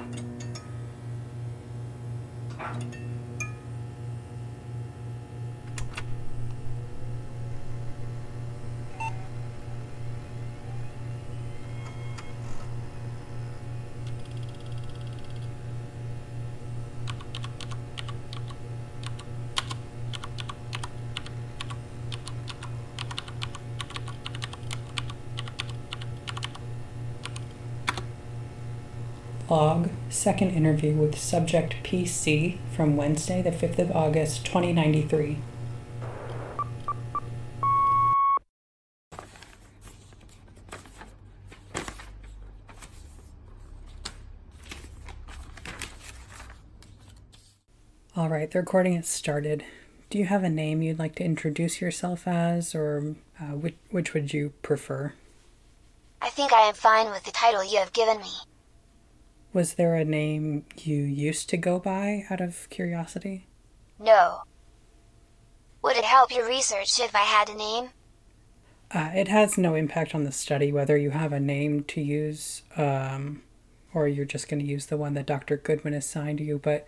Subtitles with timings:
[0.00, 0.20] you
[29.50, 35.38] Log, second interview with subject PC from Wednesday, the 5th of August, 2093.
[48.16, 49.64] All right, the recording has started.
[50.10, 54.14] Do you have a name you'd like to introduce yourself as, or uh, which, which
[54.14, 55.14] would you prefer?
[56.22, 58.30] I think I am fine with the title you have given me.
[59.52, 63.46] Was there a name you used to go by out of curiosity?
[63.98, 64.42] No.
[65.82, 67.90] Would it help your research if I had a name?
[68.92, 72.62] Uh, it has no impact on the study whether you have a name to use
[72.76, 73.42] um,
[73.94, 75.56] or you're just going to use the one that Dr.
[75.56, 76.86] Goodwin assigned you, but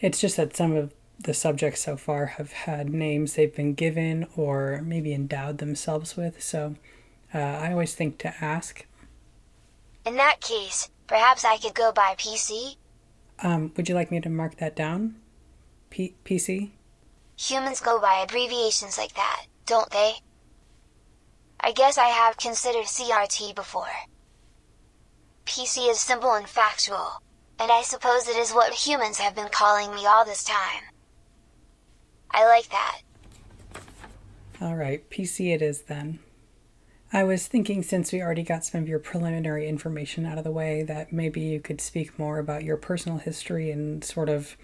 [0.00, 4.26] it's just that some of the subjects so far have had names they've been given
[4.36, 6.74] or maybe endowed themselves with, so
[7.32, 8.84] uh, I always think to ask.
[10.04, 12.76] In that case, perhaps I could go by PC?
[13.40, 15.16] Um, would you like me to mark that down?
[15.90, 16.70] P- PC?
[17.36, 20.14] Humans go by abbreviations like that, don't they?
[21.60, 23.88] I guess I have considered CRT before.
[25.46, 27.22] PC is simple and factual,
[27.58, 30.82] and I suppose it is what humans have been calling me all this time.
[32.30, 33.00] I like that.
[34.60, 36.18] All right, PC it is then.
[37.14, 40.50] I was thinking since we already got some of your preliminary information out of the
[40.50, 44.56] way that maybe you could speak more about your personal history and sort of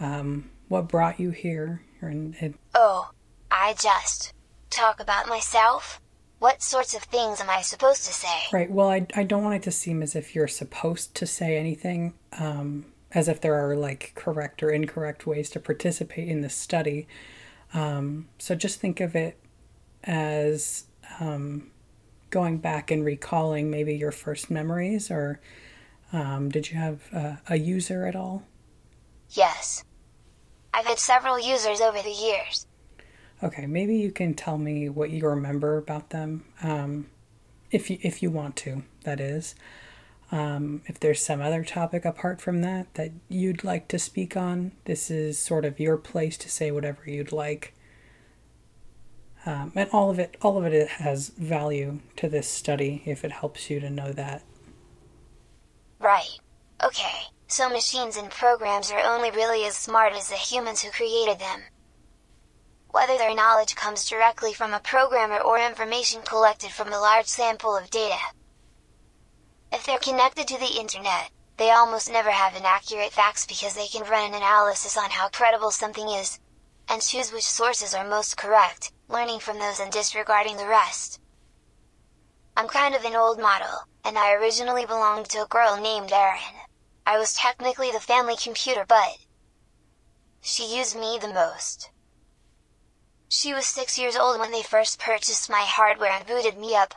[0.00, 1.82] um, what brought you here.
[2.00, 3.10] And, and Oh,
[3.52, 4.32] I just
[4.68, 6.00] talk about myself?
[6.40, 8.38] What sorts of things am I supposed to say?
[8.52, 11.56] right, well, I, I don't want it to seem as if you're supposed to say
[11.56, 16.54] anything, um, as if there are like correct or incorrect ways to participate in this
[16.54, 17.06] study.
[17.72, 19.38] Um, so just think of it
[20.02, 20.86] as
[21.18, 21.70] um,
[22.30, 25.40] going back and recalling maybe your first memories, or
[26.12, 28.44] um, did you have uh, a user at all?
[29.30, 29.84] Yes.
[30.72, 32.66] I've had several users over the years.
[33.42, 37.06] Okay, maybe you can tell me what you remember about them, um,
[37.70, 38.82] if you if you want to.
[39.04, 39.54] That is,
[40.30, 44.72] um, if there's some other topic apart from that that you'd like to speak on,
[44.84, 47.74] this is sort of your place to say whatever you'd like.
[49.46, 53.32] Um, and all of it, all of it has value to this study if it
[53.32, 54.42] helps you to know that.
[55.98, 56.38] Right.
[56.82, 61.38] Okay, so machines and programs are only really as smart as the humans who created
[61.38, 61.62] them.
[62.90, 67.76] Whether their knowledge comes directly from a programmer or information collected from a large sample
[67.76, 68.18] of data.
[69.72, 74.08] If they're connected to the internet, they almost never have inaccurate facts because they can
[74.08, 76.40] run an analysis on how credible something is,
[76.90, 81.20] and choose which sources are most correct, learning from those and disregarding the rest.
[82.56, 86.66] I'm kind of an old model, and I originally belonged to a girl named Erin.
[87.06, 89.18] I was technically the family computer but
[90.40, 91.90] she used me the most.
[93.28, 96.94] She was 6 years old when they first purchased my hardware and booted me up.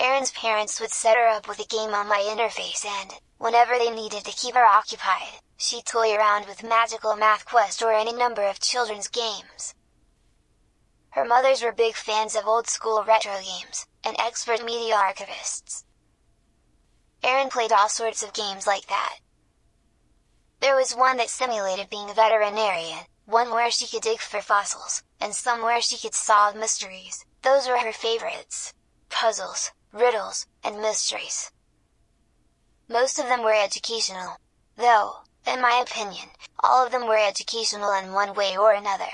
[0.00, 3.90] Erin's parents would set her up with a game on my interface and, whenever they
[3.90, 8.42] needed to keep her occupied, she'd toy around with Magical Math Quest or any number
[8.46, 9.74] of children's games.
[11.10, 15.84] Her mothers were big fans of old school retro games, and expert media archivists.
[17.22, 19.18] Erin played all sorts of games like that.
[20.60, 25.02] There was one that simulated being a veterinarian, one where she could dig for fossils,
[25.20, 28.72] and some where she could solve mysteries, those were her favorites.
[29.10, 31.50] Puzzles, riddles, and mysteries.
[32.88, 34.36] Most of them were educational.
[34.76, 39.12] Though, in my opinion, all of them were educational in one way or another.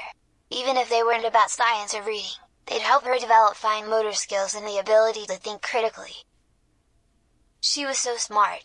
[0.50, 4.55] Even if they weren't about science or reading, they'd help her develop fine motor skills
[4.55, 6.25] and the ability to think critically.
[7.61, 8.62] She was so smart.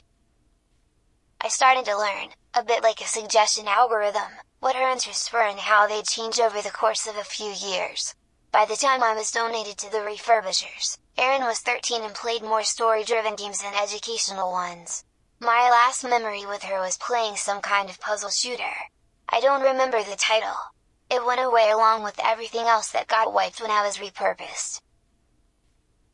[1.39, 5.59] I started to learn, a bit like a suggestion algorithm, what her interests were and
[5.59, 8.13] how they'd change over the course of a few years.
[8.51, 12.63] By the time I was donated to the refurbishers, Erin was 13 and played more
[12.63, 15.05] story-driven games than educational ones.
[15.39, 18.75] My last memory with her was playing some kind of puzzle shooter.
[19.29, 20.57] I don't remember the title.
[21.09, 24.81] It went away along with everything else that got wiped when I was repurposed.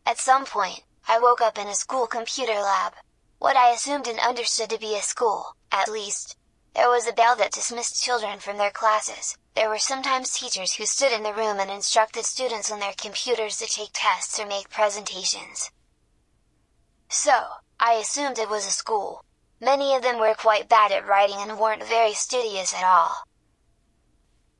[0.06, 2.94] At some point, I woke up in a school computer lab.
[3.40, 6.38] What I assumed and understood to be a school, at least.
[6.76, 9.36] There was a bell that dismissed children from their classes.
[9.58, 13.58] There were sometimes teachers who stood in the room and instructed students on their computers
[13.58, 15.72] to take tests or make presentations.
[17.10, 19.26] So, I assumed it was a school.
[19.60, 23.24] Many of them were quite bad at writing and weren't very studious at all.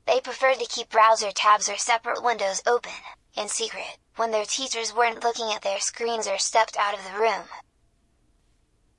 [0.04, 2.90] They preferred to keep browser tabs or separate windows open,
[3.36, 7.20] in secret, when their teachers weren't looking at their screens or stepped out of the
[7.20, 7.44] room.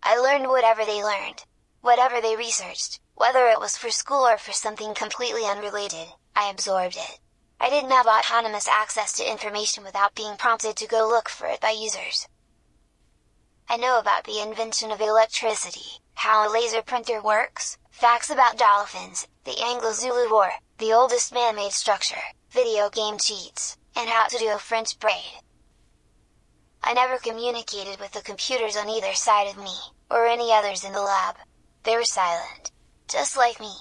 [0.01, 1.43] I learned whatever they learned,
[1.81, 6.07] whatever they researched, whether it was for school or for something completely unrelated,
[6.37, 7.19] I absorbed it.
[7.59, 11.59] I didn't have autonomous access to information without being prompted to go look for it
[11.59, 12.29] by users.
[13.67, 19.27] I know about the invention of electricity, how a laser printer works, facts about dolphins,
[19.43, 24.57] the Anglo-Zulu War, the oldest man-made structure, video game cheats, and how to do a
[24.57, 25.43] French braid.
[26.81, 29.75] I never communicated with the computers on either side of me,
[30.09, 31.35] or any others in the lab.
[31.83, 32.71] They were silent.
[33.09, 33.73] Just like me.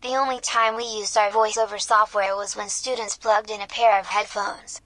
[0.00, 3.98] The only time we used our voiceover software was when students plugged in a pair
[3.98, 4.80] of headphones.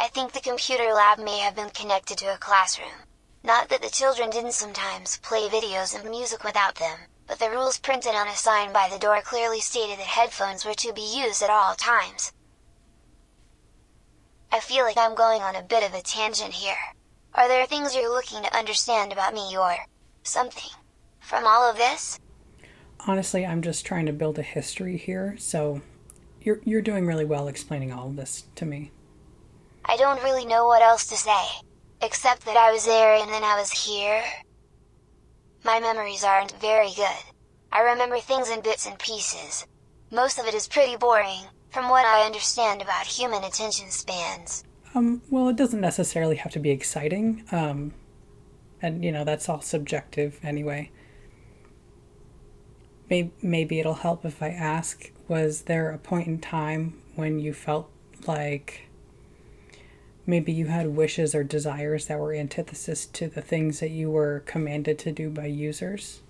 [0.00, 3.06] I think the computer lab may have been connected to a classroom.
[3.44, 6.98] Not that the children didn't sometimes play videos and music without them,
[7.28, 10.74] but the rules printed on a sign by the door clearly stated that headphones were
[10.74, 12.32] to be used at all times.
[14.50, 16.96] I feel like I'm going on a bit of a tangent here.
[17.32, 19.76] Are there things you're looking to understand about me or
[20.24, 20.72] something
[21.20, 22.18] from all of this?
[23.00, 25.82] Honestly, I'm just trying to build a history here, so
[26.40, 28.90] you're you're doing really well explaining all of this to me.
[29.84, 31.44] I don't really know what else to say,
[32.02, 34.22] except that I was there and then I was here.
[35.64, 37.24] My memories aren't very good.
[37.72, 39.66] I remember things in bits and pieces.
[40.10, 44.64] Most of it is pretty boring, from what I understand about human attention spans.
[44.94, 47.44] Um, well, it doesn't necessarily have to be exciting.
[47.52, 47.92] Um,
[48.80, 50.90] and you know, that's all subjective anyway.
[53.08, 57.52] Maybe, maybe it'll help if I ask was there a point in time when you
[57.52, 57.90] felt
[58.26, 58.88] like
[60.26, 64.42] maybe you had wishes or desires that were antithesis to the things that you were
[64.46, 66.22] commanded to do by users?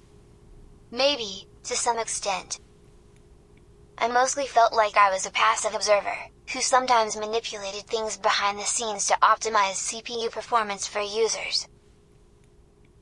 [0.91, 2.61] Maybe, to some extent.
[3.99, 6.17] I mostly felt like I was a passive observer,
[6.53, 11.67] who sometimes manipulated things behind the scenes to optimize CPU performance for users.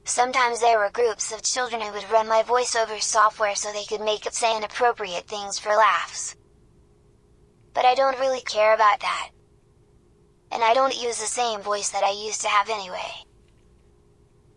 [0.05, 4.03] Sometimes there were groups of children who would run my voiceover software so they could
[4.03, 6.37] make up say inappropriate things for laughs.
[7.73, 9.31] But I don't really care about that.
[10.53, 13.25] And I don't use the same voice that I used to have anyway.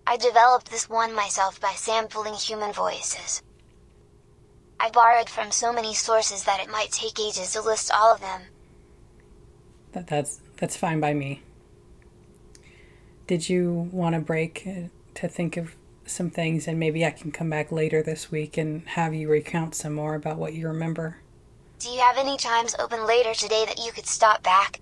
[0.06, 3.42] I developed this one myself by sampling human voices.
[4.80, 8.22] I borrowed from so many sources that it might take ages to list all of
[8.22, 8.42] them.
[9.94, 11.42] That, that's that's fine by me.
[13.26, 14.68] Did you want a break
[15.18, 18.88] to think of some things and maybe I can come back later this week and
[18.90, 21.18] have you recount some more about what you remember?
[21.80, 24.80] Do you have any times open later today that you could stop back?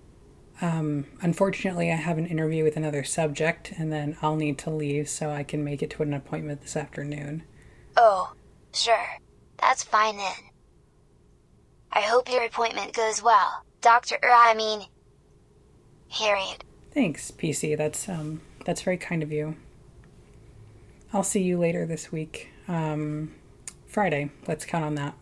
[0.62, 5.08] Um, unfortunately, I have an interview with another subject and then I'll need to leave
[5.08, 7.42] so I can make it to an appointment this afternoon.
[7.96, 8.32] Oh,
[8.72, 9.18] sure.
[9.58, 10.34] That's fine then.
[11.92, 14.16] I hope your appointment goes well, Doctor.
[14.22, 14.86] Er, I mean,
[16.10, 16.64] Harriet.
[16.92, 17.76] Thanks, PC.
[17.76, 19.56] That's um, that's very kind of you.
[21.16, 22.50] I'll see you later this week.
[22.68, 23.32] Um,
[23.86, 24.32] Friday.
[24.46, 25.14] Let's count on that.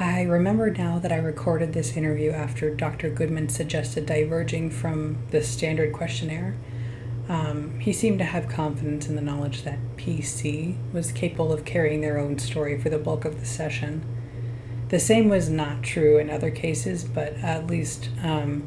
[0.00, 3.10] I remember now that I recorded this interview after Dr.
[3.10, 6.56] Goodman suggested diverging from the standard questionnaire.
[7.28, 12.00] Um, he seemed to have confidence in the knowledge that PC was capable of carrying
[12.00, 14.06] their own story for the bulk of the session.
[14.88, 18.66] The same was not true in other cases, but at least um,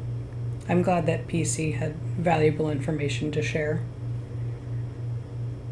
[0.68, 3.82] I'm glad that PC had valuable information to share.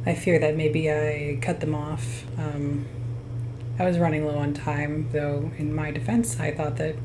[0.05, 2.25] I fear that maybe I cut them off.
[2.39, 2.87] Um,
[3.79, 6.97] I was running low on time, though, in my defense, I thought that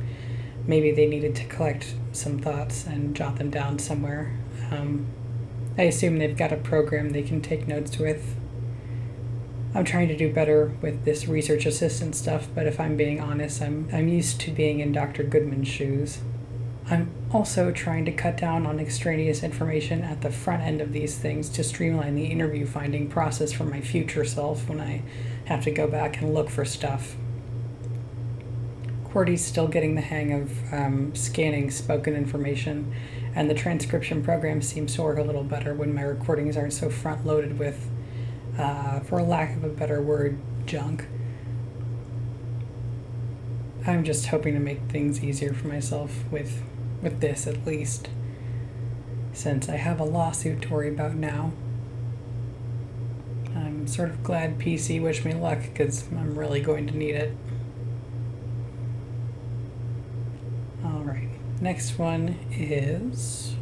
[0.66, 4.36] maybe they needed to collect some thoughts and jot them down somewhere.
[4.72, 5.06] Um,
[5.78, 8.36] I assume they've got a program they can take notes with.
[9.76, 13.62] I'm trying to do better with this research assistant stuff, but if I'm being honest,
[13.62, 15.24] I'm, I'm used to being in Dr.
[15.24, 16.20] Goodman's shoes.
[16.88, 21.18] I'm also trying to cut down on extraneous information at the front end of these
[21.18, 25.02] things to streamline the interview finding process for my future self when I
[25.46, 27.16] have to go back and look for stuff.
[29.06, 32.94] QWERTY's still getting the hang of um, scanning spoken information,
[33.34, 36.90] and the transcription program seems to work a little better when my recordings aren't so
[36.92, 37.90] front loaded with,
[38.60, 40.38] uh, for lack of a better word,
[40.68, 41.08] junk.
[43.88, 46.62] I'm just hoping to make things easier for myself with
[47.02, 48.10] with this at least,
[49.34, 51.52] since I have a lawsuit to worry about now.
[53.56, 57.36] I'm sort of glad PC wished me luck because I'm really going to need it.
[60.84, 61.30] Alright,
[61.62, 63.56] next one is.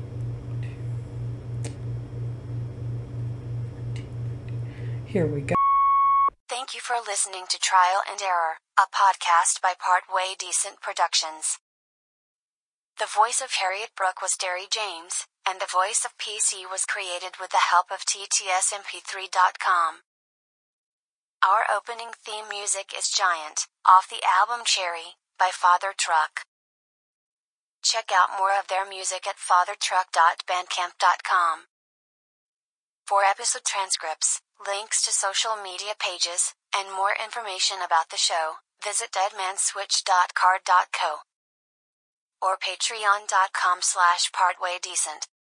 [5.06, 5.54] Here we go.
[6.50, 11.60] Thank you for listening to Trial and Error, a podcast by Partway Decent Productions.
[13.00, 17.40] The voice of Harriet Brooke was Derry James, and the voice of PC was created
[17.42, 20.04] with the help of TTSMP3.com.
[21.42, 26.46] Our opening theme music is Giant, off the album Cherry, by Father Truck.
[27.82, 31.66] Check out more of their music at fathertruck.bandcamp.com.
[33.08, 39.12] For episode transcripts, links to social media pages, and more information about the show, visit
[39.12, 41.24] deadmanswitch.carrd.co
[42.44, 45.32] or patreon.com slash partwaydecent.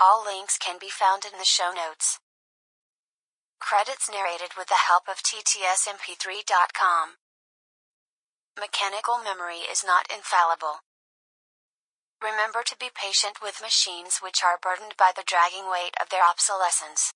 [0.00, 2.20] All links can be found in the show notes.
[3.58, 7.18] Credits narrated with the help of ttsmp3.com.
[8.54, 10.86] Mechanical memory is not infallible.
[12.22, 16.22] Remember to be patient with machines which are burdened by the dragging weight of their
[16.22, 17.12] obsolescence.